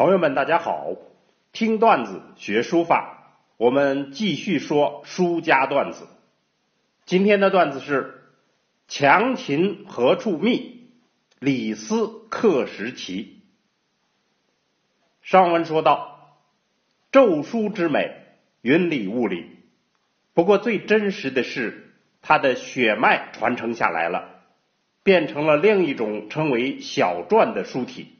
[0.00, 0.96] 朋友们，大家好！
[1.52, 6.06] 听段子学书法，我们继续说书家段子。
[7.04, 8.22] 今天的段子是
[8.88, 10.88] “强秦何处觅，
[11.38, 13.42] 李斯刻石奇”。
[15.20, 16.38] 上文说到，
[17.12, 18.24] 咒书之美，
[18.62, 19.50] 云里雾里。
[20.32, 24.40] 不过最真实的是，它的血脉传承下来了，
[25.02, 28.16] 变成了另一种称为小篆的书体，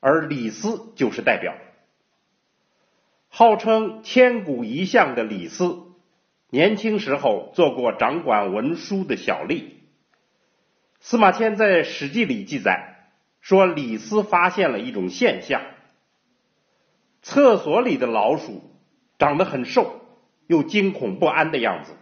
[0.00, 1.54] 而李斯就是代表。
[3.28, 5.78] 号称千古一相的李斯，
[6.48, 9.64] 年轻时候做过掌管文书的小吏。
[10.98, 13.08] 司马迁在《史记》里记载
[13.40, 15.62] 说，李斯发现了一种现象：
[17.22, 18.62] 厕所里的老鼠
[19.18, 20.00] 长得很瘦，
[20.46, 21.92] 又惊恐不安的样子；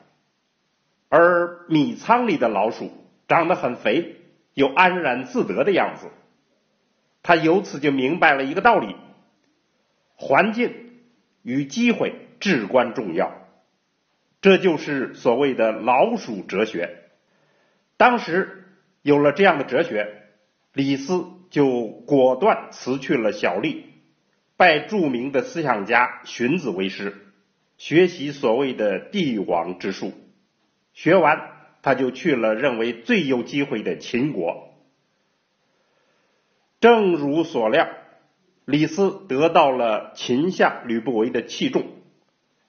[1.09, 2.91] 而米仓里的老鼠
[3.29, 4.17] 长得很肥，
[4.55, 6.09] 又安然自得的样子。
[7.29, 8.97] 他由此就明白了一个道理：
[10.17, 10.73] 环境。
[11.43, 13.47] 与机会至关重要，
[14.41, 17.05] 这就是所谓的老鼠哲学。
[17.99, 18.65] 当时
[19.03, 20.23] 有了这样的哲学，
[20.73, 23.83] 李斯就果断辞去了小吏，
[24.57, 27.15] 拜著名的思想家荀子为师，
[27.77, 30.13] 学习所谓的帝王之术。
[30.95, 31.51] 学完，
[31.83, 34.78] 他就去了认为最有机会的秦国。
[36.81, 37.89] 正如所料。
[38.65, 41.87] 李斯得到了秦相吕不韦的器重，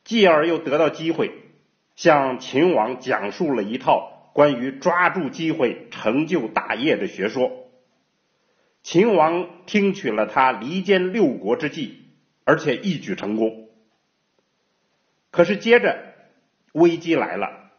[0.06, 1.32] 继而又得到机会，
[1.96, 7.52] 向秦王讲述了一套关于抓住机会成就大业的学说。
[8.82, 12.06] 秦王听取了他离间六国之计，
[12.46, 13.68] 而且一举成功。
[15.32, 16.16] 可是接着
[16.72, 17.72] 危机来了，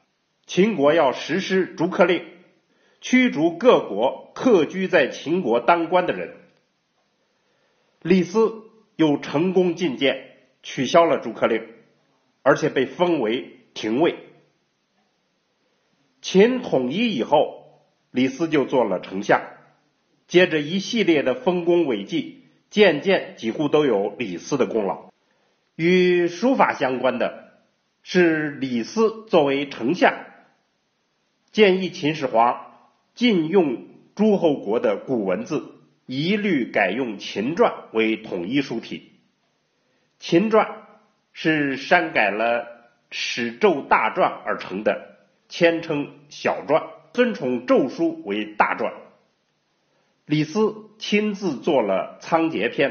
[0.44, 2.22] 秦国要实施逐客令，
[3.00, 6.36] 驱逐各国客居在秦国当官的人。
[8.02, 8.62] 李斯
[8.96, 11.66] 又成功进谏，取消了逐客令，
[12.42, 14.16] 而且被封为廷尉。
[16.20, 19.40] 秦统一以后，李斯就做了丞相，
[20.26, 25.10] 接着一系列的丰功伟绩，渐渐几乎都有李斯的功劳。
[25.76, 27.54] 与书法相关的
[28.02, 30.26] 是，李斯作为丞相，
[31.50, 32.69] 建议秦始皇
[33.20, 35.74] 禁用诸侯国的古文字。
[36.06, 39.12] 一律改用秦篆为统一书体。
[40.18, 40.66] 秦篆
[41.34, 42.66] 是删改了
[43.10, 45.18] 史咒大篆而成的，
[45.50, 46.82] 谦称小篆，
[47.12, 48.90] 尊崇咒书为大篆。
[50.24, 52.90] 李斯亲自做了《仓颉篇》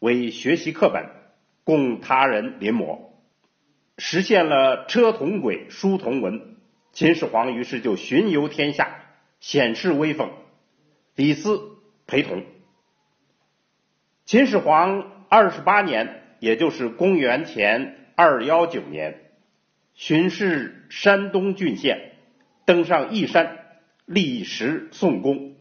[0.00, 1.10] 为学习课本，
[1.62, 3.02] 供他人临摹，
[3.98, 6.56] 实现了车同轨，书同文。
[6.92, 8.97] 秦始皇于是就巡游天下，
[9.40, 10.30] 显示威风。
[11.14, 11.76] 李斯。
[12.10, 12.42] 陪同。
[14.24, 19.30] 秦始皇二十八年，也就是公元前二幺九年，
[19.92, 22.12] 巡视山东郡县，
[22.64, 23.58] 登上义山，
[24.06, 25.54] 立石颂功，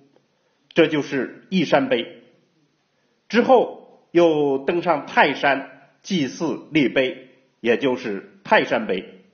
[0.70, 2.24] 这就是义山碑。
[3.28, 7.28] 之后又登上泰山祭祀立碑，
[7.60, 9.26] 也就是泰山碑。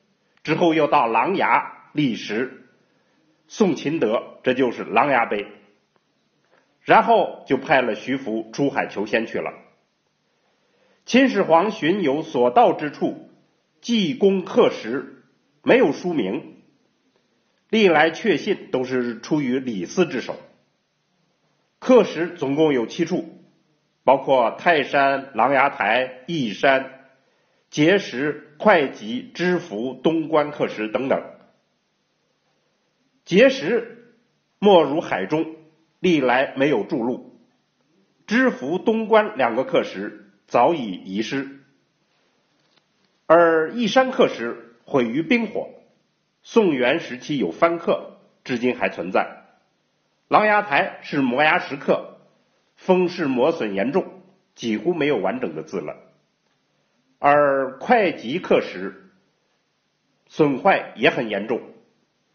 [0.42, 2.63] 之后又到琅琊立石
[3.56, 5.46] 宋秦德，这就是琅琊碑。
[6.82, 9.54] 然后就派了徐福出海求仙去了。
[11.06, 13.30] 秦始皇巡游所到之处，
[13.80, 15.24] 记功刻石，
[15.62, 16.64] 没有书名，
[17.70, 20.36] 历来确信都是出于李斯之手。
[21.78, 23.38] 刻石总共有七处，
[24.04, 27.06] 包括泰山、琅琊台、义山、
[27.72, 31.24] 碣石、会稽、知府、东关刻石等等。
[33.26, 34.16] 碣石
[34.60, 35.56] 没入海中。
[36.00, 37.40] 历来没有筑路，
[38.28, 41.62] 知府东关两个刻石早已遗失，
[43.26, 45.70] 而义山刻石毁于冰火，
[46.42, 49.46] 宋元时期有翻刻，至今还存在。
[50.28, 52.18] 琅琊台是磨牙石刻，
[52.76, 54.24] 风势磨损严重，
[54.56, 55.96] 几乎没有完整的字了。
[57.18, 59.14] 而会稽刻石
[60.28, 61.62] 损坏也很严重，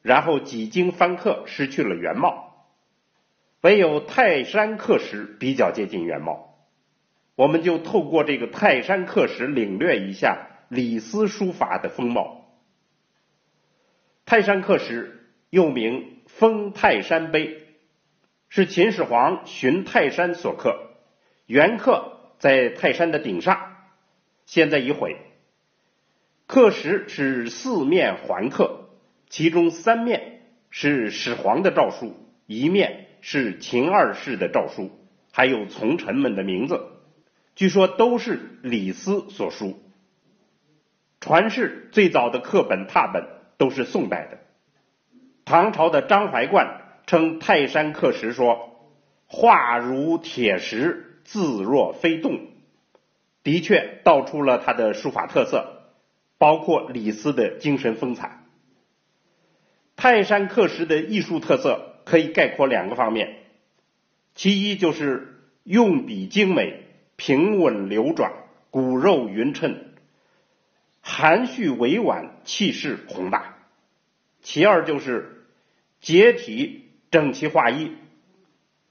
[0.03, 2.67] 然后几经翻刻，失去了原貌。
[3.61, 6.55] 唯有泰山刻石比较接近原貌，
[7.35, 12.47] 我们就透过这个泰山刻石领略一下李斯书法的风貌。
[14.27, 17.63] 泰山刻石又名封泰山碑，
[18.49, 20.93] 是秦始皇巡泰山所刻，
[21.47, 23.77] 原刻在泰山的顶上，
[24.47, 25.17] 现在已毁。
[26.47, 28.78] 刻石是四面环刻，
[29.29, 32.15] 其中三面是始皇的诏书，
[32.47, 33.07] 一面。
[33.21, 34.93] 是秦二世的诏书，
[35.33, 36.87] 还有从臣们的名字。
[37.57, 39.77] 据说都是李斯所书。
[41.21, 43.27] 传世最早的刻本拓本
[43.57, 44.39] 都是宋代的。
[45.45, 48.93] 唐朝的张怀灌称泰山刻石说
[49.27, 52.39] ：“画如铁石，字若飞动。”
[53.43, 55.91] 的确道出了他的书法特色，
[56.39, 58.38] 包括李斯的精神风采。
[60.01, 63.41] 泰山刻石的艺术特色可以概括两个方面，
[64.37, 66.85] 其一就是用笔精美、
[67.17, 68.33] 平稳流转、
[68.71, 69.87] 骨肉匀称。
[71.01, 73.57] 含蓄委婉，气势宏大。
[74.41, 75.47] 其二就是
[76.01, 77.91] 结体整齐划一，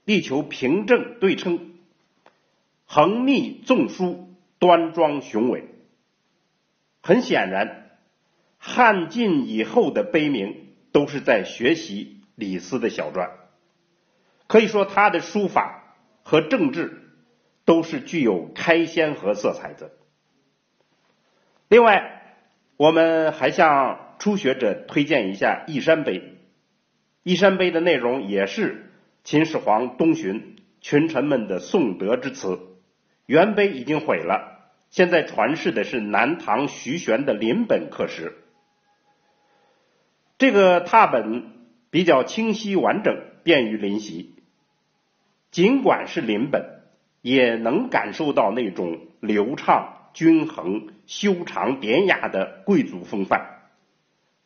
[0.04, 1.72] 力求平正对称，
[2.86, 4.28] 横密纵疏，
[4.60, 5.64] 端庄雄伟。
[7.02, 7.98] 很显然，
[8.58, 10.67] 汉晋以后的碑铭
[10.98, 13.30] 都是在学习李斯的小篆。
[14.48, 17.04] 可以说，他的书法和政治
[17.66, 19.92] 都是具有开先河色彩的。
[21.68, 22.24] 另外，
[22.78, 26.20] 我们还向初学者推荐一下《义山碑》。
[27.22, 28.92] 《义山碑》的内容也是
[29.24, 32.58] 秦始皇东巡群臣们的颂德之词。
[33.28, 38.34] 原碑已经毁了，现在传世的是南唐徐玄的临本刻石。
[40.38, 41.52] 这个拓本
[41.90, 44.36] 比较清晰完整，便于临习。
[45.52, 46.84] 尽管是临本，
[47.22, 49.94] 也能感受到那种流畅。
[50.14, 53.70] 均衡、修长、典雅的贵族风范，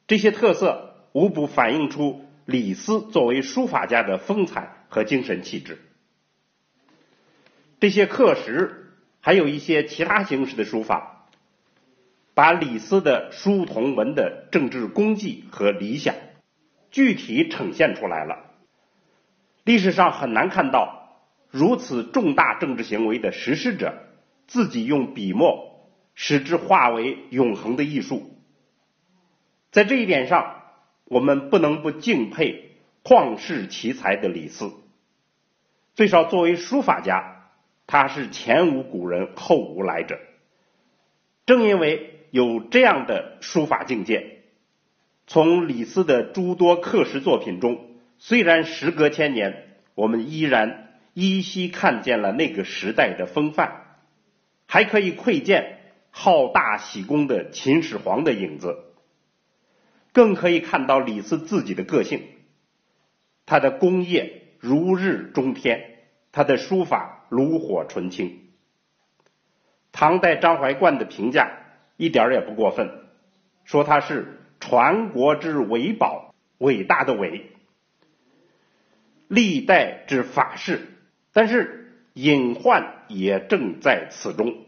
[0.05, 5.79] 这些特色无不反映出李斯作为书法家的风采和精神气质。
[7.79, 8.91] 这些刻石
[9.21, 11.11] 还有一些其他形式的书法，
[12.33, 16.16] 把李斯的书同文的政治功绩和理想
[16.89, 18.51] 具体呈现出来了。
[19.63, 21.18] 历史上很难看到
[21.50, 24.07] 如此重大政治行为的实施者。
[24.48, 28.36] 自己用笔墨使之化为永恒的艺术，
[29.72, 30.63] 在这一点上，
[31.06, 34.74] 我们不能不敬佩旷世奇才的李斯。
[35.95, 37.50] 最少作为书法家，
[37.88, 40.19] 他是前无古人后无来者。
[41.45, 44.42] 正因为有这样的书法境界，
[45.28, 54.00] 从李斯的诸多刻石作品中，虽然时隔千年，我们依然依稀看见了那个时代的风范。
[54.66, 55.80] 还可以窥见
[56.12, 58.77] 好大喜功的秦始皇的影子，
[60.13, 62.24] 更可以看到李斯自己的个性。
[63.45, 65.98] 他的功业如日中天，
[66.31, 68.54] 他的书法炉火纯青。
[69.92, 71.61] 唐代张怀灌的评价
[72.01, 72.89] 一点也不过分，
[73.63, 77.51] 说他是传国之伟宝，伟大的伟，
[79.27, 80.88] 历代之法事。
[81.31, 81.77] 但是。
[82.13, 84.65] 隐患也正在此中。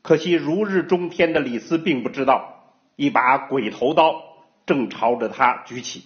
[0.00, 4.22] 可惜如日中天的李斯并不知道，一把鬼头刀
[4.64, 6.04] 正朝着他举起。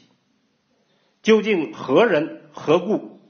[1.23, 3.21] 究竟何人何故？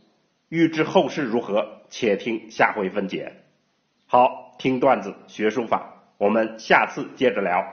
[0.49, 3.43] 欲知后事如何，且听下回分解。
[4.07, 5.90] 好，听段子学书法，
[6.21, 7.65] 我们下次接着聊。